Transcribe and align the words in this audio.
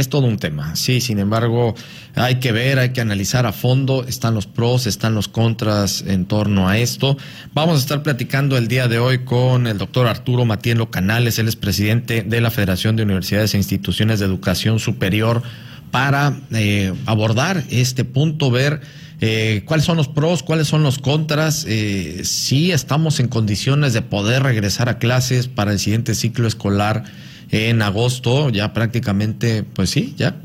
es 0.00 0.08
todo 0.08 0.26
un 0.26 0.38
tema. 0.38 0.76
Sí, 0.76 1.00
sin 1.00 1.18
embargo, 1.18 1.74
hay 2.14 2.36
que 2.36 2.52
ver, 2.52 2.78
hay 2.78 2.90
que 2.90 3.00
analizar 3.00 3.46
a 3.46 3.52
fondo. 3.52 4.04
Están 4.06 4.34
los 4.34 4.46
pros, 4.46 4.86
están 4.86 5.14
los 5.14 5.28
contras 5.28 6.04
en 6.06 6.26
torno 6.26 6.68
a 6.68 6.78
esto. 6.78 7.16
Vamos 7.54 7.76
a 7.76 7.78
estar 7.80 8.02
platicando 8.02 8.56
el 8.56 8.68
día 8.68 8.88
de 8.88 8.98
hoy 8.98 9.20
con 9.20 9.66
el 9.66 9.78
doctor 9.78 10.06
Arturo 10.06 10.44
Matielo 10.44 10.90
Canales. 10.90 11.38
Él 11.38 11.48
es 11.48 11.56
presidente 11.56 12.22
de 12.22 12.40
la 12.40 12.50
Federación 12.50 12.96
de 12.96 13.02
Universidades 13.02 13.54
e 13.54 13.58
Instituciones 13.58 14.18
de 14.20 14.26
Educación 14.26 14.78
Superior 14.78 15.42
para 15.90 16.40
eh, 16.52 16.92
abordar 17.06 17.64
este 17.70 18.04
punto, 18.04 18.50
ver 18.50 18.80
eh, 19.20 19.62
cuáles 19.66 19.84
son 19.84 19.96
los 19.96 20.08
pros, 20.08 20.42
cuáles 20.42 20.68
son 20.68 20.82
los 20.82 20.98
contras, 20.98 21.66
eh, 21.68 22.22
si 22.24 22.72
estamos 22.72 23.20
en 23.20 23.28
condiciones 23.28 23.92
de 23.92 24.02
poder 24.02 24.42
regresar 24.42 24.88
a 24.88 24.98
clases 24.98 25.46
para 25.48 25.72
el 25.72 25.78
siguiente 25.78 26.14
ciclo 26.14 26.48
escolar 26.48 27.04
en 27.50 27.82
agosto, 27.82 28.48
ya 28.50 28.72
prácticamente, 28.72 29.64
pues 29.64 29.90
sí, 29.90 30.14
ya 30.16 30.36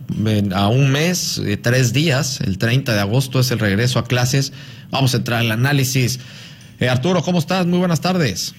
a 0.53 0.67
un 0.69 0.91
mes, 0.91 1.37
eh, 1.37 1.57
tres 1.57 1.93
días, 1.93 2.41
el 2.41 2.57
30 2.57 2.93
de 2.93 2.99
agosto 2.99 3.39
es 3.39 3.51
el 3.51 3.59
regreso 3.59 3.99
a 3.99 4.05
clases. 4.05 4.53
Vamos 4.89 5.13
a 5.13 5.17
entrar 5.17 5.41
al 5.41 5.51
análisis. 5.51 6.19
Eh, 6.79 6.89
Arturo, 6.89 7.21
¿cómo 7.21 7.37
estás? 7.37 7.67
Muy 7.67 7.79
buenas 7.79 8.01
tardes. 8.01 8.55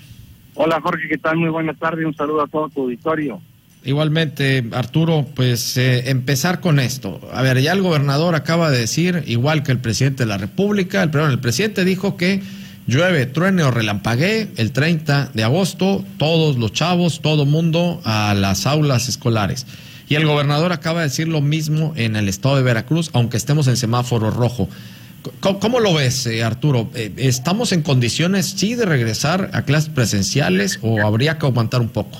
Hola 0.55 0.81
Jorge, 0.81 1.09
¿qué 1.09 1.19
tal? 1.19 1.37
Muy 1.37 1.51
buenas 1.51 1.77
tardes, 1.79 2.07
un 2.07 2.15
saludo 2.15 2.43
a 2.43 2.47
todo 2.47 2.69
tu 2.69 2.83
auditorio. 2.83 3.41
Igualmente, 3.85 4.65
Arturo, 4.73 5.27
pues 5.35 5.77
eh, 5.77 6.11
empezar 6.11 6.61
con 6.61 6.81
esto. 6.81 7.21
A 7.33 7.43
ver, 7.43 7.61
ya 7.61 7.73
el 7.73 7.83
gobernador 7.83 8.35
acaba 8.35 8.71
de 8.71 8.79
decir, 8.79 9.23
igual 9.27 9.63
que 9.63 9.73
el 9.73 9.79
presidente 9.79 10.25
de 10.25 10.29
la 10.29 10.39
República, 10.39 11.03
el, 11.03 11.15
el 11.15 11.39
presidente 11.41 11.85
dijo 11.85 12.17
que 12.17 12.43
llueve, 12.87 13.27
truene 13.27 13.63
o 13.63 13.71
relampaguee, 13.71 14.49
el 14.57 14.73
30 14.73 15.31
de 15.35 15.45
agosto, 15.45 16.05
todos 16.19 16.57
los 16.57 16.73
chavos, 16.73 17.21
todo 17.21 17.45
mundo 17.45 18.01
a 18.05 18.35
las 18.35 18.67
aulas 18.67 19.09
escolares. 19.09 19.67
Y 20.09 20.15
el 20.15 20.27
gobernador 20.27 20.73
acaba 20.73 21.01
de 21.01 21.09
decir 21.09 21.29
lo 21.29 21.41
mismo 21.41 21.93
en 21.97 22.15
el 22.15 22.29
estado 22.29 22.57
de 22.57 22.63
Veracruz, 22.63 23.11
aunque 23.13 23.37
estemos 23.37 23.67
en 23.67 23.77
semáforo 23.77 24.31
rojo. 24.31 24.69
¿Cómo, 25.41 25.81
lo 25.81 25.93
ves, 25.95 26.27
eh, 26.27 26.45
Arturo? 26.45 26.89
Eh, 26.95 27.13
¿Estamos 27.17 27.73
en 27.73 27.83
condiciones, 27.83 28.47
sí, 28.47 28.77
de 28.77 28.87
regresar 28.87 29.51
a 29.53 29.63
clases 29.63 29.91
presenciales 29.91 30.79
o 30.83 31.01
habría 31.05 31.39
que 31.39 31.47
aguantar 31.47 31.81
un 31.81 31.89
poco? 31.89 32.19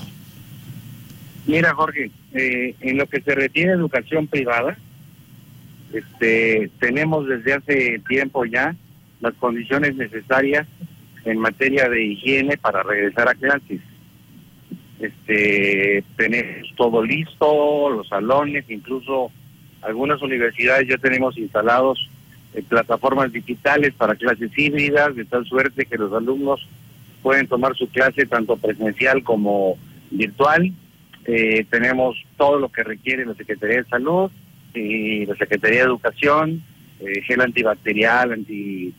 Mira, 1.45 1.73
Jorge, 1.73 2.11
eh, 2.33 2.75
en 2.81 2.97
lo 2.97 3.07
que 3.07 3.21
se 3.21 3.33
refiere 3.33 3.71
educación 3.71 4.27
privada, 4.27 4.77
este, 5.93 6.69
tenemos 6.81 7.25
desde 7.27 7.53
hace 7.53 8.01
tiempo 8.09 8.43
ya 8.43 8.75
las 9.19 9.33
condiciones 9.35 9.95
necesarias 9.95 10.67
en 11.25 11.39
materia 11.39 11.89
de 11.89 12.03
higiene 12.03 12.57
para 12.57 12.83
regresar 12.83 13.29
a 13.29 13.35
clases. 13.35 13.81
Este, 14.99 16.03
tenemos 16.15 16.73
todo 16.75 17.03
listo, 17.03 17.89
los 17.89 18.07
salones, 18.07 18.65
incluso 18.69 19.31
algunas 19.81 20.21
universidades 20.21 20.87
ya 20.87 20.97
tenemos 20.97 21.37
instalados 21.37 22.09
eh, 22.53 22.63
plataformas 22.67 23.31
digitales 23.31 23.93
para 23.93 24.15
clases 24.15 24.51
híbridas, 24.57 25.15
de 25.15 25.25
tal 25.25 25.45
suerte 25.45 25.85
que 25.85 25.97
los 25.97 26.11
alumnos 26.13 26.67
pueden 27.21 27.47
tomar 27.47 27.75
su 27.75 27.87
clase 27.89 28.25
tanto 28.25 28.57
presencial 28.57 29.23
como 29.23 29.77
virtual. 30.09 30.71
Eh, 31.25 31.65
tenemos 31.69 32.15
todo 32.37 32.57
lo 32.57 32.69
que 32.69 32.83
requiere 32.83 33.25
la 33.25 33.35
Secretaría 33.35 33.77
de 33.77 33.89
Salud 33.89 34.31
y 34.73 35.25
la 35.25 35.35
Secretaría 35.35 35.79
de 35.79 35.85
Educación, 35.85 36.63
eh, 36.99 37.21
gel 37.21 37.41
antibacterial, 37.41 38.31
anti 38.31 38.93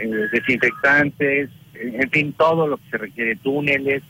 eh, 0.00 0.28
desinfectantes, 0.32 1.50
en 1.74 2.10
fin, 2.10 2.32
todo 2.32 2.66
lo 2.66 2.76
que 2.78 2.90
se 2.90 2.98
requiere, 2.98 3.36
túneles. 3.36 4.02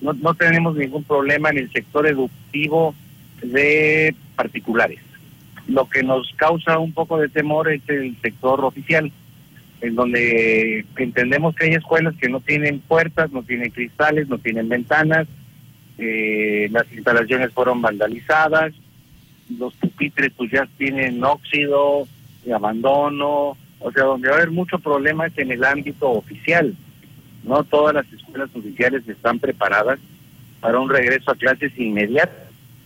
No, 0.00 0.12
no 0.14 0.34
tenemos 0.34 0.76
ningún 0.76 1.04
problema 1.04 1.50
en 1.50 1.58
el 1.58 1.72
sector 1.72 2.06
educativo 2.06 2.94
de 3.42 4.14
particulares. 4.36 5.00
Lo 5.68 5.88
que 5.88 6.02
nos 6.02 6.32
causa 6.36 6.78
un 6.78 6.92
poco 6.92 7.18
de 7.18 7.28
temor 7.28 7.70
es 7.70 7.82
el 7.88 8.16
sector 8.20 8.64
oficial, 8.64 9.12
en 9.80 9.94
donde 9.94 10.84
entendemos 10.96 11.54
que 11.54 11.66
hay 11.66 11.74
escuelas 11.74 12.14
que 12.16 12.28
no 12.28 12.40
tienen 12.40 12.80
puertas, 12.80 13.30
no 13.32 13.42
tienen 13.42 13.70
cristales, 13.70 14.28
no 14.28 14.38
tienen 14.38 14.68
ventanas, 14.68 15.28
eh, 15.98 16.68
las 16.70 16.90
instalaciones 16.92 17.52
fueron 17.52 17.82
vandalizadas, 17.82 18.72
los 19.58 19.74
pupitres 19.74 20.32
pues 20.36 20.50
ya 20.50 20.66
tienen 20.78 21.22
óxido, 21.22 22.06
y 22.44 22.50
abandono, 22.50 23.56
o 23.82 23.92
sea, 23.92 24.04
donde 24.04 24.28
va 24.28 24.34
a 24.34 24.38
haber 24.38 24.50
mucho 24.50 24.78
problema 24.78 25.26
es 25.26 25.36
en 25.38 25.50
el 25.50 25.64
ámbito 25.64 26.10
oficial. 26.10 26.74
No 27.44 27.64
todas 27.64 27.94
las 27.94 28.10
escuelas 28.12 28.50
oficiales 28.54 29.06
están 29.08 29.38
preparadas 29.38 29.98
para 30.60 30.78
un 30.78 30.88
regreso 30.88 31.30
a 31.30 31.36
clases 31.36 31.72
inmediatas. 31.76 32.36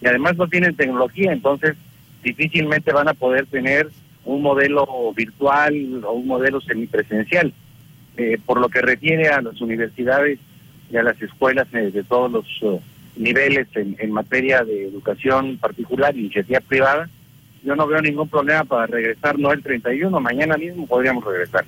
Y 0.01 0.07
además 0.07 0.37
no 0.37 0.49
tienen 0.49 0.77
tecnología, 0.77 1.33
entonces 1.33 1.77
difícilmente 2.23 2.93
van 2.93 3.09
a 3.09 3.15
poder 3.15 3.47
tener 3.47 3.89
un 4.25 4.43
modelo 4.43 5.13
virtual 5.15 6.05
o 6.05 6.13
un 6.13 6.27
modelo 6.27 6.61
semipresencial. 6.61 7.53
Eh, 8.17 8.39
por 8.45 8.59
lo 8.61 8.71
que 8.71 8.81
refiere 8.81 9.29
a 9.29 9.43
las 9.43 9.61
universidades 9.61 10.39
y 10.91 10.97
a 10.97 11.03
las 11.03 11.21
escuelas 11.21 11.69
eh, 11.75 11.91
de 11.91 12.03
todos 12.03 12.33
los 12.33 12.63
uh, 12.63 12.81
niveles 13.17 13.69
en, 13.75 13.95
en 13.99 14.11
materia 14.11 14.65
de 14.65 14.89
educación 14.89 15.59
particular, 15.59 16.17
iniciativa 16.17 16.61
privada, 16.61 17.11
yo 17.67 17.75
no 17.75 17.87
veo 17.87 18.01
ningún 18.01 18.29
problema 18.29 18.65
para 18.65 18.87
regresar, 18.87 19.39
no 19.39 19.53
el 19.53 19.63
31, 19.63 20.21
mañana 20.21 20.57
mismo 20.57 20.87
podríamos 20.87 21.25
regresar. 21.25 21.65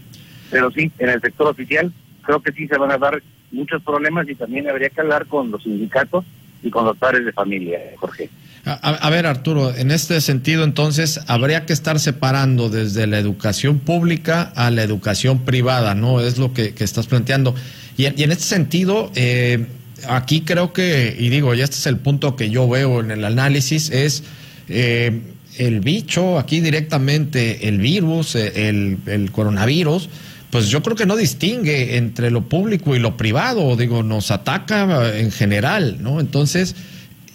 Pero 0.48 0.70
sí, 0.70 0.90
en 0.98 1.08
el 1.08 1.20
sector 1.20 1.48
oficial 1.48 1.92
creo 2.22 2.40
que 2.40 2.52
sí 2.52 2.68
se 2.68 2.78
van 2.78 2.92
a 2.92 2.98
dar 2.98 3.20
muchos 3.50 3.82
problemas 3.82 4.28
y 4.28 4.36
también 4.36 4.68
habría 4.68 4.90
que 4.90 5.00
hablar 5.00 5.26
con 5.26 5.50
los 5.50 5.62
sindicatos 5.64 6.24
y 6.62 6.70
con 6.70 6.84
los 6.84 6.96
padres 6.96 7.24
de 7.24 7.32
familia, 7.32 7.80
Jorge. 7.96 8.30
A, 8.64 9.08
ver, 9.08 9.26
Arturo, 9.26 9.74
en 9.74 9.90
este 9.90 10.20
sentido, 10.20 10.62
entonces, 10.62 11.20
habría 11.26 11.64
que 11.64 11.72
estar 11.72 11.98
separando 11.98 12.68
desde 12.68 13.06
la 13.06 13.18
educación 13.18 13.78
pública 13.78 14.52
a 14.54 14.70
la 14.70 14.82
educación 14.82 15.38
privada, 15.44 15.94
¿no? 15.94 16.20
Es 16.20 16.36
lo 16.36 16.52
que, 16.52 16.74
estás 16.78 17.06
planteando. 17.06 17.54
Y, 17.96 18.04
en 18.06 18.30
este 18.30 18.44
sentido, 18.44 19.10
eh, 19.14 19.66
aquí 20.06 20.42
creo 20.42 20.74
que, 20.74 21.16
y 21.18 21.30
digo, 21.30 21.54
y 21.54 21.62
este 21.62 21.76
es 21.76 21.86
el 21.86 21.96
punto 21.96 22.36
que 22.36 22.50
yo 22.50 22.68
veo 22.68 23.00
en 23.00 23.10
el 23.10 23.24
análisis, 23.24 23.90
es 23.90 24.22
eh, 24.68 25.22
el 25.58 25.80
bicho, 25.80 26.38
aquí 26.38 26.60
directamente 26.60 27.68
el 27.68 27.78
virus, 27.78 28.34
eh, 28.34 28.68
el, 28.68 29.30
coronavirus, 29.32 30.08
pues 30.50 30.68
yo 30.68 30.82
creo 30.82 30.96
que 30.96 31.06
no 31.06 31.16
distingue 31.16 31.96
entre 31.96 32.30
lo 32.30 32.48
público 32.48 32.96
y 32.96 32.98
lo 32.98 33.16
privado, 33.16 33.76
digo, 33.76 34.02
nos 34.02 34.30
ataca 34.30 35.18
en 35.18 35.30
general, 35.30 35.98
¿no? 36.00 36.20
Entonces, 36.20 36.74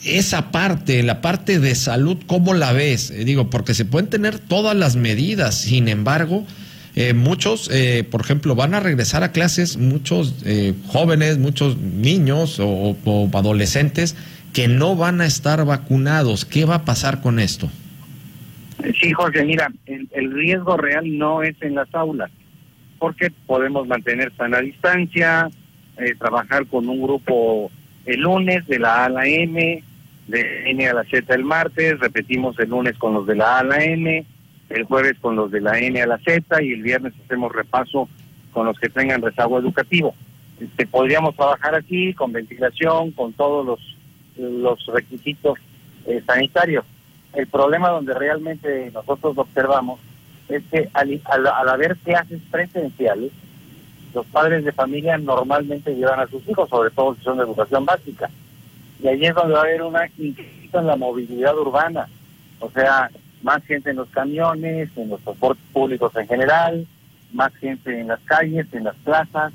esa 0.04 0.52
parte, 0.52 1.04
la 1.04 1.22
parte 1.22 1.60
de 1.60 1.76
salud, 1.76 2.18
¿cómo 2.26 2.54
la 2.54 2.74
ves? 2.74 3.12
Eh, 3.12 3.24
digo, 3.26 3.50
porque 3.50 3.74
se 3.74 3.86
pueden 3.86 4.10
tener 4.10 4.40
todas 4.40 4.76
las 4.76 4.96
medidas, 4.96 5.56
sin 5.56 5.88
embargo, 5.88 6.46
eh, 6.96 7.14
muchos, 7.14 7.70
por 8.12 8.22
ejemplo, 8.22 8.54
van 8.54 8.76
a 8.76 8.80
regresar 8.80 9.24
a 9.24 9.32
clases, 9.32 9.78
muchos 9.78 10.36
jóvenes, 10.86 11.40
muchos 11.40 11.78
niños 11.78 12.60
o 12.60 12.96
adolescentes 13.34 14.16
que 14.54 14.68
no 14.68 14.96
van 14.96 15.20
a 15.20 15.26
estar 15.26 15.66
vacunados. 15.66 16.46
¿Qué 16.46 16.66
va 16.66 16.76
a 16.76 16.86
pasar 16.86 17.20
con 17.22 17.40
esto? 17.40 17.70
Sí, 19.00 19.12
Jorge, 19.14 19.44
mira, 19.44 19.72
el, 19.86 20.32
riesgo 20.32 20.78
real 20.78 21.18
no 21.18 21.44
es 21.44 21.56
en 21.62 21.76
las 21.76 21.94
aulas, 21.94 22.32
porque 23.00 23.32
podemos 23.46 23.88
mantener 23.88 24.34
sana 24.36 24.60
distancia, 24.60 25.50
eh, 25.98 26.16
trabajar 26.18 26.66
con 26.68 26.90
un 26.90 27.02
grupo 27.02 27.72
el 28.06 28.22
lunes 28.22 28.66
de 28.68 28.80
la 28.80 29.04
A 29.04 29.06
a 29.06 29.10
la 29.10 29.28
M, 29.28 29.84
de 30.28 30.70
N 30.72 30.88
a 30.88 30.94
la 30.94 31.04
Z 31.04 31.34
el 31.34 31.44
martes, 31.44 32.00
repetimos 32.00 32.58
el 32.60 32.70
lunes 32.70 32.98
con 32.98 33.14
los 33.14 33.26
de 33.28 33.36
la 33.36 33.58
A 33.58 33.60
a 33.60 33.64
la 33.64 33.84
M, 33.84 34.26
el 34.70 34.84
jueves 34.84 35.18
con 35.20 35.36
los 35.36 35.52
de 35.52 35.62
la 35.62 35.80
N 35.80 36.02
a 36.02 36.08
la 36.08 36.18
Z 36.18 36.62
y 36.62 36.74
el 36.74 36.82
viernes 36.82 37.14
hacemos 37.24 37.54
repaso 37.54 38.10
con 38.52 38.66
los 38.66 38.80
que 38.80 38.90
tengan 38.90 39.22
rezago 39.22 39.60
educativo. 39.60 40.16
Este, 40.60 40.86
podríamos 40.86 41.36
trabajar 41.36 41.76
aquí 41.76 42.14
con 42.14 42.32
ventilación, 42.32 43.12
con 43.12 43.34
todos 43.34 43.66
los, 43.66 43.98
los 44.38 44.86
requisitos 44.88 45.60
eh, 46.06 46.22
sanitarios. 46.26 46.86
El 47.34 47.48
problema 47.48 47.90
donde 47.90 48.14
realmente 48.14 48.92
nosotros 48.94 49.38
observamos 49.38 50.00
es 50.50 50.64
que 50.72 50.90
al, 50.94 51.22
al, 51.26 51.70
haber 51.70 51.98
clases 51.98 52.42
presenciales, 52.52 53.32
los 54.14 54.26
padres 54.28 54.64
de 54.64 54.72
familia 54.72 55.18
normalmente 55.18 55.96
llevan 55.96 56.20
a 56.20 56.28
sus 56.28 56.48
hijos, 56.48 56.70
sobre 56.70 56.92
todo 56.92 57.16
si 57.16 57.24
son 57.24 57.38
de 57.38 57.44
educación 57.44 57.86
básica. 57.86 58.30
Y 59.02 59.08
allí 59.08 59.26
es 59.26 59.36
donde 59.36 59.54
va 59.54 59.62
a 59.62 59.64
haber 59.64 59.82
una 59.82 60.06
increíble 60.18 60.64
en 60.80 60.88
la 60.88 60.96
movilidad 60.96 61.58
urbana. 61.58 62.08
O 62.60 62.70
sea, 62.70 63.10
más 63.42 63.64
gente 63.66 63.92
en 63.92 63.98
los 63.98 64.10
camiones, 64.10 64.90
en 64.96 65.10
los 65.10 65.22
transportes 65.22 65.64
públicos 65.72 66.16
en 66.16 66.28
general, 66.28 66.88
más 67.34 67.54
gente 67.56 68.00
en 68.00 68.08
las 68.08 68.20
calles, 68.22 68.68
en 68.74 68.86
las 68.86 68.96
plazas, 68.98 69.54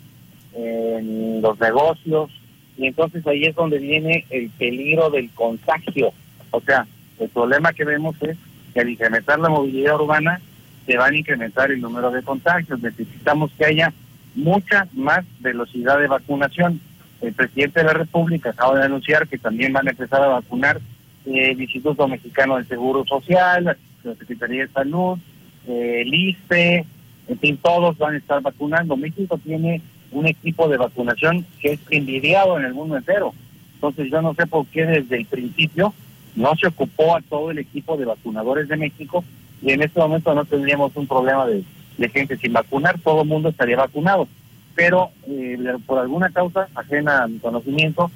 en 0.54 1.40
los 1.40 1.58
negocios. 1.58 2.30
Y 2.76 2.86
entonces 2.86 3.26
ahí 3.26 3.44
es 3.44 3.54
donde 3.54 3.78
viene 3.78 4.24
el 4.30 4.50
peligro 4.50 5.10
del 5.10 5.30
contagio. 5.30 6.12
O 6.50 6.60
sea, 6.60 6.86
el 7.18 7.28
problema 7.28 7.72
que 7.72 7.84
vemos 7.84 8.16
es 8.22 8.36
que 8.72 8.80
al 8.80 8.88
incrementar 8.88 9.38
la 9.38 9.48
movilidad 9.48 9.96
urbana 9.96 10.40
se 10.86 10.96
van 10.96 11.14
a 11.14 11.18
incrementar 11.18 11.70
el 11.70 11.80
número 11.80 12.10
de 12.10 12.22
contagios. 12.22 12.80
Necesitamos 12.80 13.50
que 13.58 13.66
haya 13.66 13.92
mucha 14.34 14.88
más 14.94 15.24
velocidad 15.40 15.98
de 15.98 16.06
vacunación. 16.06 16.80
El 17.20 17.32
presidente 17.34 17.80
de 17.80 17.86
la 17.86 17.92
República 17.92 18.50
acaba 18.50 18.78
de 18.78 18.84
anunciar 18.84 19.28
que 19.28 19.38
también 19.38 19.72
van 19.72 19.86
a 19.86 19.90
empezar 19.90 20.22
a 20.22 20.28
vacunar 20.28 20.80
el 21.26 21.60
Instituto 21.60 22.08
Mexicano 22.08 22.56
del 22.56 22.66
Seguro 22.66 23.04
Social, 23.04 23.76
la 24.02 24.14
Secretaría 24.14 24.62
de 24.62 24.72
Salud, 24.72 25.18
el 25.66 26.14
ISPE, 26.14 26.86
en 27.28 27.38
fin, 27.38 27.58
todos 27.58 27.98
van 27.98 28.14
a 28.14 28.18
estar 28.18 28.40
vacunando. 28.40 28.96
México 28.96 29.38
tiene 29.38 29.82
un 30.10 30.26
equipo 30.26 30.68
de 30.68 30.78
vacunación 30.78 31.44
que 31.60 31.72
es 31.72 31.80
envidiado 31.90 32.58
en 32.58 32.64
el 32.64 32.72
mundo 32.72 32.96
entero. 32.96 33.34
Entonces 33.74 34.10
yo 34.10 34.22
no 34.22 34.34
sé 34.34 34.46
por 34.46 34.66
qué 34.66 34.86
desde 34.86 35.16
el 35.16 35.26
principio 35.26 35.92
no 36.34 36.54
se 36.56 36.68
ocupó 36.68 37.16
a 37.16 37.20
todo 37.22 37.50
el 37.50 37.58
equipo 37.58 37.96
de 37.96 38.04
vacunadores 38.04 38.68
de 38.68 38.76
México 38.76 39.24
y 39.62 39.72
en 39.72 39.82
este 39.82 40.00
momento 40.00 40.34
no 40.34 40.44
tendríamos 40.44 40.94
un 40.96 41.06
problema 41.06 41.46
de, 41.46 41.64
gente 42.10 42.36
sin 42.36 42.52
vacunar, 42.52 42.98
todo 43.00 43.22
el 43.22 43.28
mundo 43.28 43.48
estaría 43.48 43.76
vacunado. 43.76 44.28
Pero 44.74 45.10
eh, 45.26 45.58
por 45.84 45.98
alguna 45.98 46.30
causa 46.30 46.68
ajena 46.74 47.24
a 47.24 47.28
mi 47.28 47.38
conocimiento, 47.38 48.10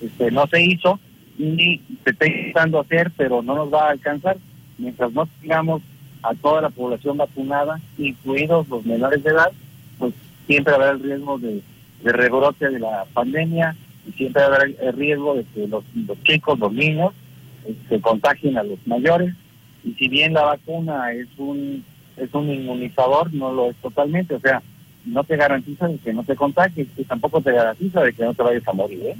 este, 0.00 0.30
no 0.32 0.46
se 0.48 0.60
hizo 0.60 0.98
y 1.38 1.80
se 2.02 2.10
está 2.10 2.26
intentando 2.26 2.80
hacer, 2.80 3.12
pero 3.16 3.42
no 3.42 3.54
nos 3.54 3.72
va 3.72 3.86
a 3.86 3.90
alcanzar 3.90 4.36
mientras 4.76 5.12
no 5.12 5.26
tengamos 5.40 5.82
a 6.22 6.34
toda 6.34 6.62
la 6.62 6.70
población 6.70 7.16
vacunada, 7.16 7.80
incluidos 7.96 8.68
los 8.68 8.84
menores 8.84 9.22
de 9.22 9.30
edad, 9.30 9.52
pues 9.98 10.14
siempre 10.46 10.74
habrá 10.74 10.90
el 10.90 11.02
riesgo 11.02 11.38
de, 11.38 11.62
rebrote 12.02 12.70
de 12.70 12.78
la 12.78 13.06
pandemia 13.12 13.76
y 14.08 14.12
siempre 14.12 14.42
habrá 14.42 14.64
el 14.64 14.92
riesgo 14.94 15.34
de 15.34 15.44
que 15.44 15.66
los, 15.66 15.84
chicos, 16.22 16.58
los 16.58 16.72
niños, 16.72 17.12
se 17.88 18.00
contagien 18.00 18.58
a 18.58 18.62
los 18.62 18.78
mayores. 18.86 19.34
Y 19.84 19.92
si 19.94 20.08
bien 20.08 20.34
la 20.34 20.42
vacuna 20.42 21.12
es 21.12 21.28
un 21.36 21.84
es 22.16 22.34
un 22.34 22.50
inmunizador, 22.50 23.32
no 23.32 23.52
lo 23.52 23.70
es 23.70 23.76
totalmente. 23.76 24.34
O 24.34 24.40
sea, 24.40 24.62
no 25.04 25.24
te 25.24 25.36
garantiza 25.36 25.88
de 25.88 25.98
que 25.98 26.12
no 26.12 26.24
te 26.24 26.36
contagies 26.36 26.88
y 26.96 27.04
tampoco 27.04 27.40
te 27.40 27.52
garantiza 27.52 28.02
de 28.02 28.12
que 28.12 28.24
no 28.24 28.34
te 28.34 28.42
vayas 28.42 28.66
a 28.66 28.72
morir. 28.72 29.00
¿eh? 29.04 29.16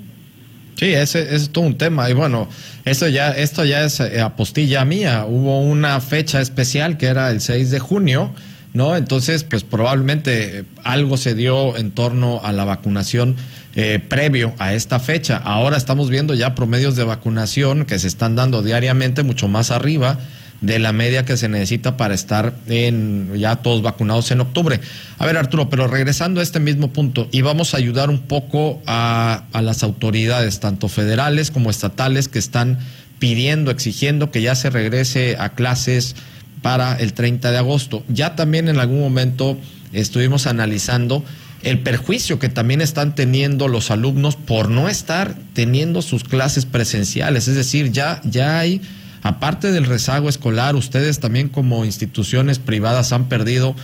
Sí, 0.74 0.92
ese, 0.92 1.34
es 1.34 1.50
todo 1.50 1.64
un 1.64 1.78
tema. 1.78 2.08
Y 2.10 2.14
bueno, 2.14 2.48
eso 2.84 3.08
ya, 3.08 3.32
esto 3.32 3.64
ya 3.64 3.84
es 3.84 4.00
eh, 4.00 4.20
apostilla 4.20 4.84
mía. 4.84 5.24
Hubo 5.26 5.60
una 5.60 6.00
fecha 6.00 6.40
especial 6.40 6.96
que 6.98 7.06
era 7.06 7.30
el 7.30 7.40
6 7.40 7.70
de 7.70 7.78
junio, 7.78 8.32
¿no? 8.78 8.94
Entonces, 8.94 9.42
pues 9.42 9.64
probablemente 9.64 10.64
algo 10.84 11.16
se 11.16 11.34
dio 11.34 11.76
en 11.76 11.90
torno 11.90 12.40
a 12.44 12.52
la 12.52 12.64
vacunación 12.64 13.34
eh, 13.74 13.98
previo 13.98 14.54
a 14.58 14.72
esta 14.72 15.00
fecha. 15.00 15.36
Ahora 15.36 15.76
estamos 15.76 16.10
viendo 16.10 16.32
ya 16.32 16.54
promedios 16.54 16.94
de 16.94 17.02
vacunación 17.02 17.86
que 17.86 17.98
se 17.98 18.06
están 18.06 18.36
dando 18.36 18.62
diariamente 18.62 19.24
mucho 19.24 19.48
más 19.48 19.72
arriba 19.72 20.20
de 20.60 20.78
la 20.78 20.92
media 20.92 21.24
que 21.24 21.36
se 21.36 21.48
necesita 21.48 21.96
para 21.96 22.14
estar 22.14 22.54
en 22.68 23.32
ya 23.36 23.56
todos 23.56 23.82
vacunados 23.82 24.30
en 24.30 24.42
octubre. 24.42 24.78
A 25.18 25.26
ver, 25.26 25.36
Arturo, 25.36 25.68
pero 25.68 25.88
regresando 25.88 26.38
a 26.38 26.44
este 26.44 26.60
mismo 26.60 26.92
punto, 26.92 27.28
y 27.32 27.42
vamos 27.42 27.74
a 27.74 27.78
ayudar 27.78 28.10
un 28.10 28.20
poco 28.20 28.80
a 28.86 29.42
las 29.60 29.82
autoridades, 29.82 30.60
tanto 30.60 30.88
federales 30.88 31.50
como 31.50 31.70
estatales, 31.70 32.28
que 32.28 32.38
están 32.38 32.78
pidiendo, 33.18 33.72
exigiendo 33.72 34.30
que 34.30 34.40
ya 34.40 34.54
se 34.54 34.70
regrese 34.70 35.36
a 35.40 35.48
clases 35.48 36.14
para 36.62 36.94
el 36.96 37.12
30 37.12 37.50
de 37.50 37.58
agosto. 37.58 38.04
Ya 38.08 38.36
también 38.36 38.68
en 38.68 38.78
algún 38.78 39.00
momento 39.00 39.58
estuvimos 39.92 40.46
analizando 40.46 41.24
el 41.62 41.80
perjuicio 41.80 42.38
que 42.38 42.48
también 42.48 42.80
están 42.80 43.14
teniendo 43.14 43.68
los 43.68 43.90
alumnos 43.90 44.36
por 44.36 44.68
no 44.68 44.88
estar 44.88 45.34
teniendo 45.54 46.02
sus 46.02 46.24
clases 46.24 46.66
presenciales. 46.66 47.48
Es 47.48 47.56
decir, 47.56 47.90
ya, 47.90 48.20
ya 48.24 48.58
hay 48.58 48.80
aparte 49.22 49.72
del 49.72 49.84
rezago 49.84 50.28
escolar, 50.28 50.76
ustedes 50.76 51.18
también 51.20 51.48
como 51.48 51.84
instituciones 51.84 52.58
privadas 52.58 53.12
han 53.12 53.28
perdido 53.28 53.74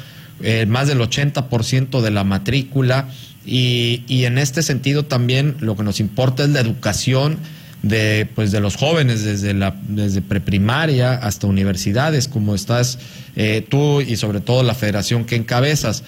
eh, 0.43 0.67
más 0.67 0.89
del 0.89 1.01
80% 1.01 2.01
de 2.01 2.11
la 2.11 2.25
matrícula 2.25 3.09
y, 3.47 4.03
y, 4.09 4.25
en 4.25 4.39
este 4.39 4.63
sentido 4.63 5.05
también 5.05 5.57
lo 5.61 5.77
que 5.77 5.83
nos 5.83 6.01
importa 6.01 6.45
es 6.45 6.51
la 6.51 6.61
educación 6.61 7.39
de, 7.85 8.27
pues, 8.35 8.51
de 8.51 8.61
los 8.61 8.77
jóvenes 8.77 9.25
desde, 9.25 9.53
la, 9.53 9.77
desde 9.89 10.23
preprimaria 10.23 11.13
hasta 11.13 11.47
universidades, 11.47 12.29
como 12.29 12.55
estás 12.55 12.99
eh, 13.37 13.65
tú 13.69 14.01
y 14.01 14.17
sobre 14.17 14.41
todo 14.41 14.63
la 14.63 14.75
federación 14.75 15.25
que 15.25 15.37
encabezas. 15.37 16.03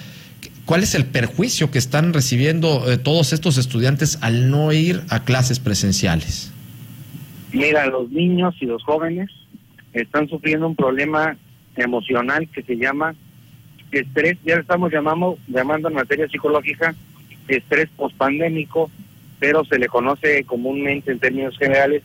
¿Cuál 0.65 0.83
es 0.83 0.95
el 0.95 1.05
perjuicio 1.05 1.71
que 1.71 1.77
están 1.77 2.13
recibiendo 2.13 2.91
eh, 2.91 2.97
todos 2.97 3.31
estos 3.31 3.57
estudiantes 3.57 4.17
al 4.21 4.49
no 4.49 4.73
ir 4.73 5.03
a 5.09 5.23
clases 5.23 5.59
presenciales? 5.59 6.51
Mira, 7.53 7.85
los 7.85 8.09
niños 8.11 8.55
y 8.59 8.65
los 8.65 8.83
jóvenes 8.83 9.29
están 9.93 10.27
sufriendo 10.27 10.67
un 10.67 10.75
problema 10.75 11.37
emocional 11.75 12.49
que 12.49 12.63
se 12.63 12.75
llama 12.75 13.15
estrés, 13.91 14.37
ya 14.43 14.55
estamos 14.55 14.91
llamando, 14.91 15.37
llamando 15.47 15.87
en 15.87 15.93
materia 15.93 16.27
psicológica 16.27 16.93
estrés 17.47 17.87
pospandémico, 17.95 18.91
pero 19.39 19.63
se 19.65 19.77
le 19.77 19.87
conoce 19.87 20.43
comúnmente 20.43 21.11
en 21.11 21.19
términos 21.19 21.57
generales 21.57 22.03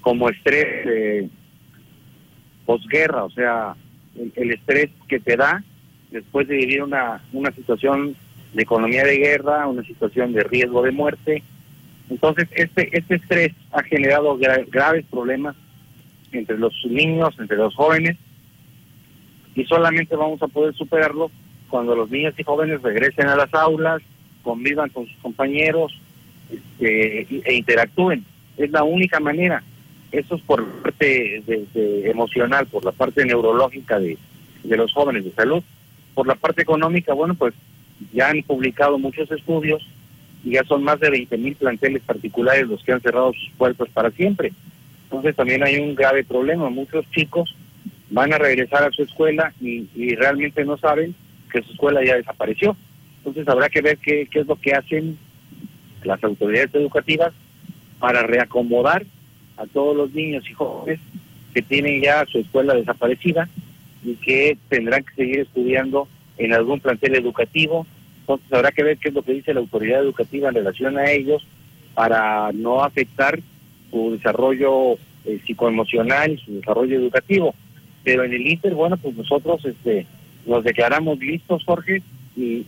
como 0.00 0.28
estrés 0.28 1.28
posguerra, 2.64 3.24
o 3.24 3.30
sea, 3.30 3.74
el, 4.36 4.50
estrés 4.52 4.90
que 5.08 5.20
te 5.20 5.36
da 5.36 5.62
después 6.10 6.46
de 6.48 6.56
vivir 6.56 6.82
una, 6.82 7.22
una 7.32 7.50
situación 7.52 8.14
de 8.52 8.62
economía 8.62 9.04
de 9.04 9.16
guerra, 9.16 9.66
una 9.66 9.82
situación 9.82 10.32
de 10.32 10.44
riesgo 10.44 10.82
de 10.82 10.90
muerte, 10.90 11.42
entonces, 12.10 12.48
este, 12.52 12.96
este 12.96 13.16
estrés 13.16 13.52
ha 13.72 13.82
generado 13.82 14.38
graves 14.38 15.04
problemas 15.10 15.56
entre 16.32 16.58
los 16.58 16.74
niños, 16.86 17.34
entre 17.38 17.56
los 17.56 17.74
jóvenes, 17.74 18.16
y 19.54 19.64
solamente 19.64 20.16
vamos 20.16 20.42
a 20.42 20.48
poder 20.48 20.74
superarlo 20.74 21.30
cuando 21.68 21.94
los 21.94 22.10
niños 22.10 22.34
y 22.38 22.44
jóvenes 22.44 22.80
regresen 22.82 23.28
a 23.28 23.36
las 23.36 23.52
aulas, 23.52 24.00
convivan 24.42 24.88
con 24.90 25.06
sus 25.06 25.16
compañeros 25.18 25.92
este, 26.50 27.26
e 27.44 27.54
interactúen. 27.54 28.24
Es 28.56 28.70
la 28.70 28.82
única 28.82 29.20
manera. 29.20 29.62
Eso 30.10 30.36
es 30.36 30.42
por 30.42 30.66
parte 30.82 31.42
de, 31.46 32.10
emocional, 32.10 32.66
por 32.66 32.84
la 32.84 32.92
parte 32.92 33.24
neurológica 33.24 33.98
de, 33.98 34.16
de 34.64 34.76
los 34.76 34.92
jóvenes 34.92 35.24
de 35.24 35.32
salud. 35.32 35.62
Por 36.14 36.26
la 36.26 36.34
parte 36.34 36.62
económica, 36.62 37.12
bueno, 37.12 37.34
pues 37.34 37.54
ya 38.12 38.28
han 38.28 38.42
publicado 38.42 38.98
muchos 38.98 39.30
estudios 39.30 39.86
y 40.44 40.52
ya 40.52 40.64
son 40.64 40.82
más 40.82 41.00
de 41.00 41.10
20 41.10 41.36
mil 41.36 41.54
planteles 41.56 42.02
particulares 42.02 42.66
los 42.66 42.82
que 42.82 42.92
han 42.92 43.00
cerrado 43.00 43.32
sus 43.32 43.50
puertas 43.56 43.88
para 43.90 44.10
siempre. 44.10 44.52
Entonces 45.04 45.36
también 45.36 45.62
hay 45.62 45.78
un 45.78 45.94
grave 45.94 46.24
problema. 46.24 46.70
Muchos 46.70 47.08
chicos 47.10 47.54
van 48.10 48.32
a 48.32 48.38
regresar 48.38 48.84
a 48.84 48.90
su 48.90 49.02
escuela 49.02 49.52
y, 49.60 50.14
realmente 50.14 50.64
no 50.64 50.76
saben 50.78 51.14
que 51.52 51.62
su 51.62 51.72
escuela 51.72 52.04
ya 52.04 52.16
desapareció. 52.16 52.76
Entonces 53.18 53.46
habrá 53.48 53.68
que 53.68 53.82
ver 53.82 53.98
qué, 53.98 54.28
qué 54.30 54.40
es 54.40 54.46
lo 54.46 54.56
que 54.56 54.72
hacen 54.72 55.18
las 56.04 56.22
autoridades 56.24 56.74
educativas 56.74 57.32
para 57.98 58.22
reacomodar 58.22 59.04
a 59.56 59.66
todos 59.66 59.96
los 59.96 60.12
niños 60.12 60.48
y 60.48 60.54
jóvenes 60.54 61.00
que 61.52 61.62
tienen 61.62 62.00
ya 62.00 62.24
su 62.26 62.38
escuela 62.38 62.74
desaparecida 62.74 63.48
y 64.04 64.14
que 64.14 64.56
tendrán 64.68 65.02
que 65.04 65.14
seguir 65.14 65.40
estudiando 65.40 66.06
en 66.36 66.52
algún 66.52 66.80
plantel 66.80 67.16
educativo 67.16 67.86
entonces 68.28 68.52
habrá 68.52 68.72
que 68.72 68.82
ver 68.82 68.98
qué 68.98 69.08
es 69.08 69.14
lo 69.14 69.22
que 69.22 69.32
dice 69.32 69.54
la 69.54 69.60
autoridad 69.60 70.02
educativa 70.02 70.50
en 70.50 70.56
relación 70.56 70.98
a 70.98 71.10
ellos 71.10 71.46
para 71.94 72.52
no 72.52 72.84
afectar 72.84 73.40
su 73.90 74.12
desarrollo 74.12 74.98
eh, 75.24 75.40
psicoemocional 75.46 76.32
y 76.32 76.36
su 76.36 76.54
desarrollo 76.56 76.98
educativo. 76.98 77.54
Pero 78.04 78.24
en 78.24 78.34
el 78.34 78.46
Inter, 78.46 78.74
bueno, 78.74 78.98
pues 78.98 79.16
nosotros 79.16 79.64
este, 79.64 80.06
nos 80.44 80.62
declaramos 80.62 81.18
listos, 81.18 81.64
Jorge, 81.64 82.02
y, 82.36 82.64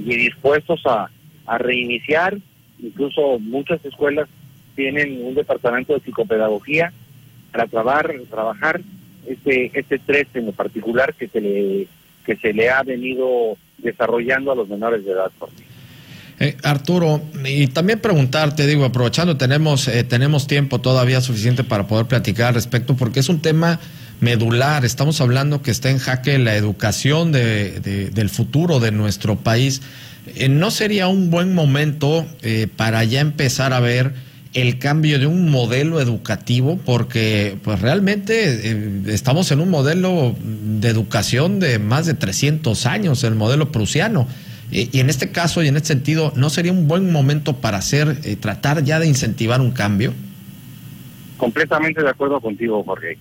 dispuestos 0.00 0.80
a, 0.86 1.10
reiniciar. 1.58 2.38
Incluso 2.78 3.38
muchas 3.38 3.84
escuelas 3.84 4.28
tienen 4.74 5.24
un 5.24 5.34
departamento 5.34 5.94
de 5.94 6.00
psicopedagogía 6.00 6.92
para 7.52 7.66
trabajar, 7.66 8.14
trabajar 8.30 8.80
este, 9.26 9.70
este 9.74 9.96
estrés 9.96 10.28
en 10.34 10.52
particular 10.52 11.14
que 11.14 11.28
se 11.28 11.40
le, 11.40 11.88
que 12.24 12.36
se 12.36 12.52
le 12.52 12.70
ha 12.70 12.82
venido 12.82 13.56
desarrollando 13.78 14.52
a 14.52 14.54
los 14.54 14.68
menores 14.68 15.04
de 15.04 15.12
edad. 15.12 15.30
Eh, 16.38 16.54
Arturo, 16.62 17.22
y 17.46 17.66
también 17.68 17.98
preguntarte, 17.98 18.66
digo, 18.66 18.84
aprovechando, 18.84 19.38
tenemos, 19.38 19.88
eh, 19.88 20.04
tenemos 20.04 20.46
tiempo 20.46 20.80
todavía 20.80 21.22
suficiente 21.22 21.64
para 21.64 21.86
poder 21.86 22.06
platicar 22.06 22.48
al 22.48 22.54
respecto, 22.54 22.94
porque 22.94 23.20
es 23.20 23.28
un 23.30 23.40
tema 23.40 23.80
medular. 24.20 24.84
Estamos 24.84 25.20
hablando 25.20 25.62
que 25.62 25.70
está 25.70 25.90
en 25.90 25.98
jaque 25.98 26.38
la 26.38 26.54
educación 26.54 27.32
de, 27.32 28.10
del 28.12 28.28
futuro 28.28 28.80
de 28.80 28.92
nuestro 28.92 29.36
país. 29.36 29.82
Eh, 30.34 30.48
¿No 30.48 30.70
sería 30.70 31.08
un 31.08 31.30
buen 31.30 31.54
momento 31.54 32.26
para 32.76 33.04
ya 33.04 33.20
empezar 33.20 33.72
a 33.72 33.80
ver 33.80 34.12
el 34.56 34.78
cambio 34.78 35.18
de 35.18 35.26
un 35.26 35.50
modelo 35.50 36.00
educativo, 36.00 36.78
porque 36.82 37.58
pues 37.62 37.78
realmente 37.82 38.70
eh, 38.70 39.02
estamos 39.08 39.52
en 39.52 39.60
un 39.60 39.68
modelo 39.68 40.34
de 40.40 40.88
educación 40.88 41.60
de 41.60 41.78
más 41.78 42.06
de 42.06 42.14
300 42.14 42.86
años, 42.86 43.22
el 43.22 43.34
modelo 43.34 43.70
prusiano. 43.70 44.26
Y, 44.70 44.98
en 44.98 45.10
este 45.10 45.30
caso 45.30 45.62
y 45.62 45.68
en 45.68 45.76
este 45.76 45.88
sentido, 45.88 46.32
¿no 46.36 46.48
sería 46.48 46.72
un 46.72 46.88
buen 46.88 47.12
momento 47.12 47.58
para 47.58 47.76
hacer, 47.76 48.16
eh, 48.24 48.36
tratar 48.36 48.82
ya 48.82 48.98
de 48.98 49.06
incentivar 49.06 49.60
un 49.60 49.72
cambio? 49.72 50.14
Completamente 51.36 52.02
de 52.02 52.08
acuerdo 52.08 52.40
contigo, 52.40 52.82
Jorge. 52.82 53.18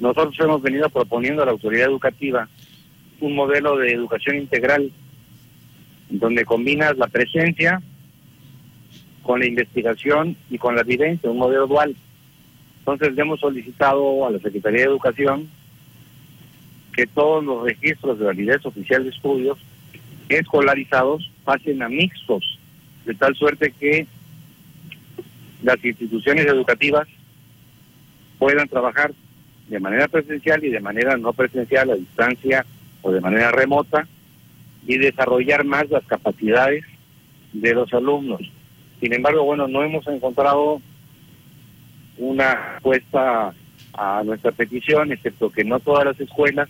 Nosotros 0.00 0.36
hemos 0.40 0.62
venido 0.62 0.88
proponiendo 0.90 1.42
a 1.42 1.46
la 1.46 1.52
autoridad 1.52 1.88
educativa 1.88 2.48
un 3.20 3.34
modelo 3.34 3.76
de 3.76 3.92
educación 3.92 4.36
integral 4.36 4.92
donde 6.08 6.44
combinas 6.44 6.96
la 6.96 7.08
presencia, 7.08 7.82
con 9.22 9.40
la 9.40 9.46
investigación 9.46 10.36
y 10.48 10.56
con 10.56 10.74
la 10.74 10.82
vivencia, 10.82 11.30
un 11.30 11.38
modelo 11.38 11.66
dual. 11.66 11.94
Entonces 12.78 13.18
hemos 13.18 13.40
solicitado 13.40 14.26
a 14.26 14.30
la 14.30 14.38
Secretaría 14.38 14.80
de 14.80 14.86
Educación 14.86 15.48
que 16.94 17.06
todos 17.06 17.44
los 17.44 17.64
registros 17.64 18.18
de 18.18 18.24
validez 18.24 18.64
oficial 18.64 19.04
de 19.04 19.10
estudios 19.10 19.58
escolarizados 20.28 21.30
pasen 21.44 21.82
a 21.82 21.88
mixtos, 21.88 22.58
de 23.04 23.14
tal 23.14 23.34
suerte 23.34 23.72
que 23.78 24.06
las 25.62 25.84
instituciones 25.84 26.46
educativas 26.46 27.06
puedan 28.38 28.68
trabajar 28.68 29.12
de 29.68 29.80
manera 29.80 30.08
presencial 30.08 30.64
y 30.64 30.70
de 30.70 30.80
manera 30.80 31.16
no 31.16 31.32
presencial, 31.32 31.90
a 31.90 31.94
distancia 31.94 32.64
o 33.02 33.12
de 33.12 33.20
manera 33.20 33.50
remota, 33.50 34.06
y 34.86 34.98
desarrollar 34.98 35.64
más 35.64 35.90
las 35.90 36.04
capacidades 36.04 36.84
de 37.52 37.74
los 37.74 37.92
alumnos. 37.92 38.40
Sin 39.00 39.12
embargo, 39.12 39.44
bueno, 39.44 39.68
no 39.68 39.82
hemos 39.82 40.06
encontrado 40.08 40.80
una 42.16 42.72
respuesta 42.74 43.54
a 43.92 44.22
nuestra 44.24 44.52
petición, 44.52 45.12
excepto 45.12 45.50
que 45.50 45.64
no 45.64 45.80
todas 45.80 46.04
las 46.04 46.20
escuelas 46.20 46.68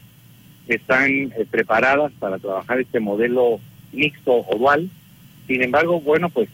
están 0.66 1.10
eh, 1.10 1.46
preparadas 1.50 2.12
para 2.18 2.38
trabajar 2.38 2.80
este 2.80 3.00
modelo 3.00 3.60
mixto 3.92 4.44
o 4.46 4.58
dual. 4.58 4.90
Sin 5.46 5.62
embargo, 5.62 6.00
bueno, 6.00 6.28
pues 6.28 6.48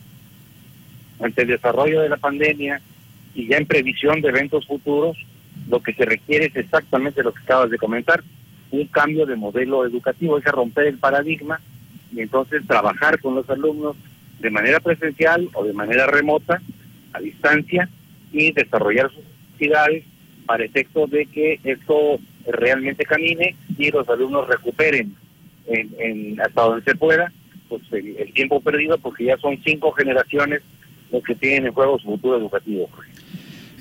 ante 1.20 1.42
el 1.42 1.48
desarrollo 1.48 2.02
de 2.02 2.08
la 2.08 2.16
pandemia 2.16 2.80
y 3.34 3.48
ya 3.48 3.56
en 3.56 3.66
previsión 3.66 4.20
de 4.20 4.28
eventos 4.28 4.66
futuros, 4.66 5.16
lo 5.68 5.80
que 5.80 5.94
se 5.94 6.04
requiere 6.04 6.46
es 6.46 6.56
exactamente 6.56 7.22
lo 7.22 7.32
que 7.32 7.42
acabas 7.42 7.70
de 7.70 7.78
comentar, 7.78 8.22
un 8.70 8.86
cambio 8.86 9.26
de 9.26 9.36
modelo 9.36 9.86
educativo, 9.86 10.38
es 10.38 10.44
romper 10.44 10.86
el 10.86 10.98
paradigma 10.98 11.60
y 12.12 12.20
entonces 12.20 12.66
trabajar 12.66 13.20
con 13.20 13.34
los 13.34 13.48
alumnos 13.48 13.96
de 14.40 14.50
manera 14.50 14.80
presencial 14.80 15.48
o 15.54 15.64
de 15.64 15.72
manera 15.72 16.06
remota, 16.06 16.60
a 17.12 17.20
distancia, 17.20 17.88
y 18.32 18.52
desarrollar 18.52 19.10
sus 19.10 19.24
actividades 19.52 20.04
para 20.44 20.64
efecto 20.64 21.06
de 21.06 21.26
que 21.26 21.60
esto 21.62 22.18
realmente 22.46 23.04
camine 23.04 23.56
y 23.78 23.90
los 23.90 24.08
alumnos 24.08 24.48
recuperen 24.48 25.14
en, 25.66 26.40
hasta 26.40 26.62
donde 26.62 26.84
se 26.84 26.96
pueda 26.96 27.32
pues 27.68 27.82
el, 27.92 28.32
tiempo 28.34 28.60
perdido 28.60 28.98
porque 28.98 29.24
ya 29.24 29.38
son 29.38 29.58
cinco 29.64 29.92
generaciones 29.92 30.62
los 31.10 31.22
que 31.22 31.34
tienen 31.34 31.66
en 31.66 31.72
juego 31.72 31.98
su 31.98 32.08
futuro 32.08 32.36
educativo. 32.36 32.90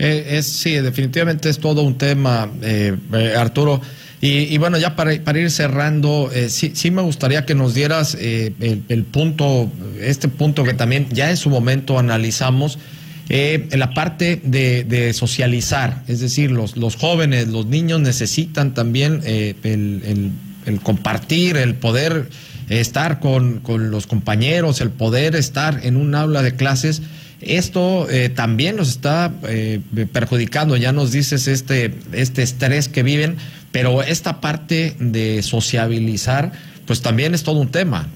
Eh, 0.04 0.38
es, 0.38 0.48
sí, 0.48 0.72
definitivamente 0.72 1.50
es 1.50 1.60
todo 1.60 1.82
un 1.82 1.98
tema, 1.98 2.52
eh, 2.62 2.94
eh, 3.14 3.36
Arturo. 3.38 3.80
Y, 4.20 4.58
bueno, 4.58 4.78
ya 4.78 4.96
para, 4.96 5.14
ir 5.14 5.52
cerrando, 5.52 6.32
sí, 6.48 6.72
sí, 6.76 6.92
me 6.92 7.02
gustaría 7.02 7.46
que 7.46 7.56
nos 7.56 7.74
dieras 7.74 8.16
el, 8.16 9.06
punto, 9.12 9.70
este 10.00 10.30
punto 10.30 10.64
que 10.64 10.74
también 10.74 11.10
ya 11.12 11.30
en 11.30 11.36
su 11.36 11.50
momento 11.50 12.00
analizamos, 12.00 12.80
la 13.28 13.94
parte 13.94 14.40
de, 14.42 15.12
socializar, 15.14 16.04
es 16.08 16.22
decir, 16.22 16.52
los, 16.52 16.78
los 16.78 16.96
jóvenes, 16.96 17.50
los 17.50 17.66
niños 17.66 18.00
necesitan 18.00 18.74
también 18.74 19.20
el, 19.26 20.32
el, 20.66 20.80
compartir, 20.80 21.58
el 21.58 21.76
poder 21.76 22.30
estar 22.70 23.20
con, 23.20 23.60
con 23.60 23.92
los 23.92 24.08
compañeros, 24.08 24.80
el 24.80 24.90
poder 24.90 25.36
estar 25.36 25.82
en 25.84 25.98
un 25.98 26.16
aula 26.16 26.42
de 26.44 26.56
clases 26.56 27.02
esto 27.48 28.10
eh, 28.10 28.30
también 28.30 28.76
nos 28.76 28.90
está 28.90 29.34
eh, 29.48 29.80
perjudicando, 30.12 30.78
ya 30.78 30.92
nos 30.92 31.12
dices 31.12 31.48
este, 31.48 31.94
este 32.12 32.44
estrés 32.44 32.90
que 32.90 33.04
viven, 33.04 33.38
pero 33.72 34.04
esta 34.04 34.42
parte 34.42 34.96
de 35.00 35.42
sociabilizar, 35.42 36.52
pues 36.86 37.02
también 37.02 37.34
es 37.34 37.44
todo 37.44 37.60
un 37.60 37.72
tema. 37.72 38.08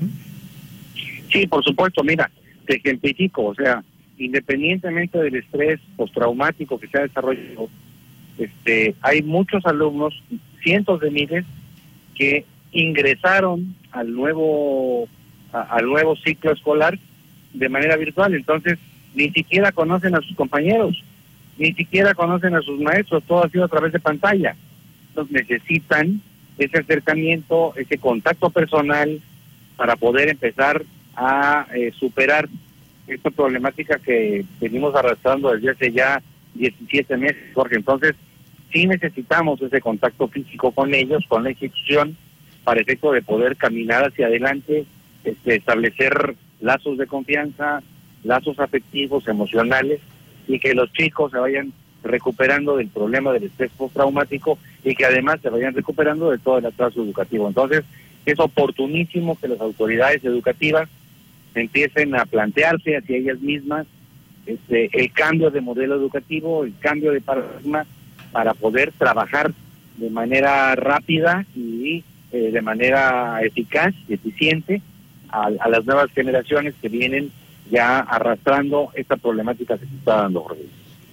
Sí, 1.32 1.48
por 1.48 1.64
supuesto, 1.64 2.04
mira, 2.04 2.30
te 2.66 2.78
ejemplifico, 2.78 3.46
o 3.46 3.56
sea, 3.56 3.84
independientemente 4.18 5.18
del 5.20 5.36
estrés 5.36 5.80
postraumático 5.96 6.80
que 6.80 6.88
se 6.88 6.98
ha 6.98 7.02
desarrollado, 7.02 7.70
este, 8.38 8.96
hay 9.02 9.22
muchos 9.24 9.66
alumnos, 9.66 10.22
cientos 10.62 11.00
de 11.00 11.12
miles, 11.12 11.46
que 12.16 12.46
ingresaron 12.72 13.76
al 13.92 14.14
nuevo, 14.14 15.08
al 15.52 15.86
nuevo 15.86 16.16
ciclo 16.18 16.52
escolar 16.52 16.98
de 17.54 17.70
manera 17.70 17.96
virtual. 17.96 18.34
Entonces, 18.34 18.78
ni 19.18 19.32
siquiera 19.32 19.72
conocen 19.72 20.14
a 20.16 20.22
sus 20.22 20.36
compañeros, 20.36 21.04
ni 21.58 21.74
siquiera 21.74 22.14
conocen 22.14 22.56
a 22.56 22.62
sus 22.62 22.80
maestros, 22.80 23.24
todo 23.24 23.44
ha 23.44 23.50
sido 23.50 23.66
a 23.66 23.68
través 23.68 23.92
de 23.92 24.00
pantalla. 24.00 24.56
Entonces 25.10 25.34
necesitan 25.34 26.22
ese 26.60 26.78
acercamiento, 26.78 27.74
ese 27.76 27.98
contacto 27.98 28.52
personal 28.52 29.20
para 29.76 29.96
poder 29.96 30.30
empezar 30.30 30.84
a 31.16 31.66
eh, 31.74 31.92
superar 32.00 32.48
esta 33.08 33.32
problemática 33.32 33.98
que 33.98 34.46
venimos 34.62 34.94
arrastrando 34.94 35.52
desde 35.52 35.72
hace 35.72 35.92
ya 35.92 36.22
17 36.54 37.18
meses, 37.18 37.44
Jorge. 37.56 37.76
Entonces, 37.76 38.16
sí 38.72 38.86
necesitamos 38.86 39.60
ese 39.64 39.82
contacto 39.82 40.28
físico 40.28 40.72
con 40.72 40.94
ellos, 40.94 41.24
con 41.28 41.44
la 41.44 41.50
institución, 41.50 42.16
para 42.64 42.82
efecto 42.82 43.12
de 43.12 43.24
poder 43.24 43.56
caminar 43.56 44.04
hacia 44.06 44.28
adelante, 44.28 44.86
este, 45.24 45.56
establecer 45.56 46.36
lazos 46.60 47.00
de 47.00 47.08
confianza, 47.08 47.82
lazos 48.28 48.60
afectivos, 48.60 49.28
emocionales, 49.28 50.00
y 50.48 50.60
que 50.60 50.74
los 50.74 50.92
chicos 50.94 51.32
se 51.32 51.40
vayan 51.40 51.74
recuperando 52.04 52.78
del 52.78 52.88
problema 52.88 53.34
del 53.34 53.44
estrés 53.44 53.72
postraumático 53.78 54.58
y 54.84 54.96
que 54.96 55.06
además 55.06 55.40
se 55.42 55.50
vayan 55.50 55.74
recuperando 55.74 56.32
de 56.32 56.38
todo 56.38 56.60
el 56.60 56.66
atraso 56.66 57.04
educativo. 57.04 57.48
Entonces, 57.48 57.84
es 58.26 58.40
oportunísimo 58.40 59.38
que 59.40 59.48
las 59.48 59.60
autoridades 59.60 60.24
educativas 60.24 60.90
empiecen 61.56 62.16
a 62.16 62.26
plantearse 62.26 62.98
hacia 62.98 63.18
ellas 63.18 63.40
mismas 63.40 63.88
este, 64.46 64.90
el 64.94 65.12
cambio 65.12 65.50
de 65.50 65.62
modelo 65.62 65.96
educativo, 65.96 66.64
el 66.64 66.74
cambio 66.80 67.12
de 67.12 67.22
paradigma 67.22 67.86
para 68.32 68.54
poder 68.54 68.94
trabajar 68.98 69.52
de 69.98 70.10
manera 70.10 70.76
rápida 70.76 71.46
y 71.56 72.04
eh, 72.32 72.52
de 72.52 72.62
manera 72.62 73.42
eficaz 73.42 73.94
y 74.08 74.14
eficiente 74.14 74.82
a, 75.30 75.50
a 75.60 75.70
las 75.70 75.86
nuevas 75.86 76.12
generaciones 76.12 76.76
que 76.82 76.90
vienen 76.90 77.32
ya 77.72 78.00
arrastrando 78.00 78.90
esta 78.94 79.18
problemática 79.18 79.78
que 79.78 79.86
se 79.86 79.96
está 79.96 80.24
dando, 80.24 80.46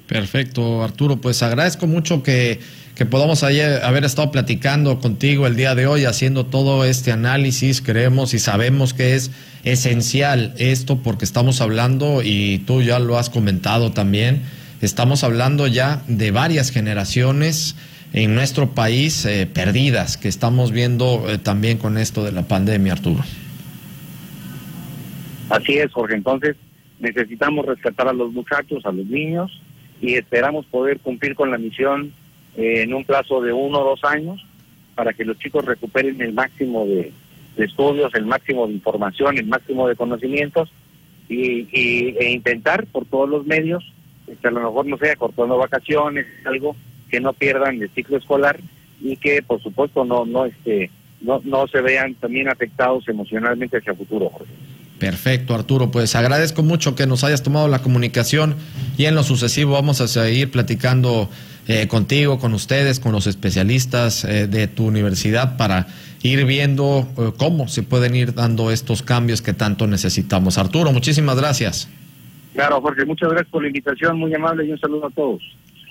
Perfecto, 0.06 0.82
Arturo. 0.82 1.16
Pues 1.16 1.42
agradezco 1.42 1.86
mucho 1.86 2.22
que, 2.22 2.60
que 2.94 3.06
podamos 3.06 3.42
haber 3.42 4.04
estado 4.04 4.30
platicando 4.30 5.00
contigo 5.00 5.46
el 5.46 5.56
día 5.56 5.74
de 5.74 5.86
hoy, 5.86 6.04
haciendo 6.04 6.46
todo 6.46 6.84
este 6.84 7.10
análisis. 7.10 7.80
Creemos 7.80 8.34
y 8.34 8.38
sabemos 8.38 8.92
que 8.92 9.14
es 9.14 9.30
esencial 9.64 10.54
esto 10.58 10.98
porque 10.98 11.24
estamos 11.24 11.60
hablando, 11.60 12.20
y 12.22 12.58
tú 12.66 12.82
ya 12.82 12.98
lo 12.98 13.18
has 13.18 13.30
comentado 13.30 13.92
también, 13.92 14.42
estamos 14.82 15.24
hablando 15.24 15.66
ya 15.66 16.02
de 16.06 16.30
varias 16.30 16.70
generaciones 16.70 17.76
en 18.12 18.34
nuestro 18.34 18.70
país 18.70 19.24
eh, 19.24 19.48
perdidas 19.52 20.16
que 20.16 20.28
estamos 20.28 20.70
viendo 20.70 21.24
eh, 21.28 21.38
también 21.38 21.78
con 21.78 21.98
esto 21.98 22.24
de 22.24 22.32
la 22.32 22.42
pandemia, 22.42 22.92
Arturo. 22.92 23.24
Así 25.54 25.78
es, 25.78 25.92
Jorge. 25.92 26.16
Entonces, 26.16 26.56
necesitamos 26.98 27.64
rescatar 27.64 28.08
a 28.08 28.12
los 28.12 28.32
muchachos, 28.32 28.84
a 28.84 28.90
los 28.90 29.06
niños, 29.06 29.62
y 30.00 30.14
esperamos 30.14 30.66
poder 30.66 30.98
cumplir 30.98 31.36
con 31.36 31.52
la 31.52 31.58
misión 31.58 32.12
eh, 32.56 32.82
en 32.82 32.92
un 32.92 33.04
plazo 33.04 33.40
de 33.40 33.52
uno 33.52 33.80
o 33.80 33.90
dos 33.90 34.02
años 34.02 34.44
para 34.96 35.12
que 35.12 35.24
los 35.24 35.38
chicos 35.38 35.64
recuperen 35.64 36.20
el 36.20 36.32
máximo 36.32 36.86
de, 36.86 37.12
estudios, 37.56 38.12
el 38.16 38.26
máximo 38.26 38.66
de 38.66 38.72
información, 38.72 39.38
el 39.38 39.46
máximo 39.46 39.86
de 39.86 39.94
conocimientos 39.94 40.72
y, 41.28 41.68
e 41.72 42.32
intentar 42.32 42.86
por 42.86 43.04
todos 43.04 43.28
los 43.28 43.46
medios, 43.46 43.84
que 44.26 44.48
a 44.48 44.50
lo 44.50 44.60
mejor 44.60 44.86
no 44.86 44.98
sea 44.98 45.14
cortando 45.14 45.56
vacaciones, 45.56 46.26
algo 46.44 46.74
que 47.10 47.20
no 47.20 47.32
pierdan 47.32 47.80
el 47.80 47.90
ciclo 47.90 48.16
escolar 48.16 48.58
y 49.00 49.16
que 49.16 49.40
por 49.42 49.62
supuesto 49.62 50.04
no 50.04 50.24
no 50.24 50.46
este 50.46 50.90
no 51.20 51.40
no 51.44 51.68
se 51.68 51.80
vean 51.80 52.14
también 52.14 52.48
afectados 52.48 53.08
emocionalmente 53.08 53.76
hacia 53.76 53.92
el 53.92 53.98
futuro. 53.98 54.30
Jorge. 54.30 54.52
Perfecto, 55.04 55.54
Arturo. 55.54 55.90
Pues 55.90 56.16
agradezco 56.16 56.62
mucho 56.62 56.94
que 56.94 57.06
nos 57.06 57.24
hayas 57.24 57.42
tomado 57.42 57.68
la 57.68 57.80
comunicación 57.80 58.54
y 58.96 59.04
en 59.04 59.14
lo 59.14 59.22
sucesivo 59.22 59.72
vamos 59.72 60.00
a 60.00 60.08
seguir 60.08 60.50
platicando 60.50 61.28
eh, 61.68 61.88
contigo, 61.88 62.38
con 62.38 62.54
ustedes, 62.54 63.00
con 63.00 63.12
los 63.12 63.26
especialistas 63.26 64.24
eh, 64.24 64.46
de 64.46 64.66
tu 64.66 64.86
universidad 64.86 65.58
para 65.58 65.88
ir 66.22 66.46
viendo 66.46 67.06
eh, 67.18 67.32
cómo 67.36 67.68
se 67.68 67.82
pueden 67.82 68.14
ir 68.14 68.32
dando 68.32 68.70
estos 68.70 69.02
cambios 69.02 69.42
que 69.42 69.52
tanto 69.52 69.86
necesitamos. 69.86 70.56
Arturo, 70.56 70.90
muchísimas 70.90 71.36
gracias. 71.36 71.86
Claro, 72.54 72.80
Jorge, 72.80 73.04
muchas 73.04 73.28
gracias 73.28 73.50
por 73.50 73.60
la 73.60 73.68
invitación, 73.68 74.18
muy 74.18 74.32
amable 74.32 74.64
y 74.64 74.72
un 74.72 74.80
saludo 74.80 75.08
a 75.08 75.10
todos. 75.10 75.42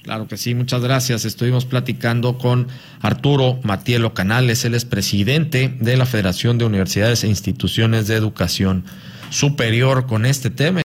Claro 0.03 0.27
que 0.27 0.35
sí, 0.35 0.53
muchas 0.53 0.81
gracias. 0.81 1.23
Estuvimos 1.23 1.65
platicando 1.65 2.37
con 2.37 2.67
Arturo 3.01 3.59
Matielo 3.63 4.13
Canales, 4.13 4.65
él 4.65 4.75
es 4.75 4.83
presidente 4.83 5.77
de 5.79 5.95
la 5.95 6.05
Federación 6.05 6.57
de 6.57 6.65
Universidades 6.65 7.23
e 7.23 7.29
Instituciones 7.29 8.07
de 8.07 8.15
Educación 8.15 8.83
Superior 9.29 10.05
con 10.05 10.25
este 10.25 10.49
tema. 10.49 10.81